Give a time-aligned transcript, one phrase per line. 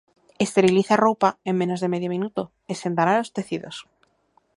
[0.45, 3.75] Esteriliza roupa en menos de medio minuto e sen danar os tecidos.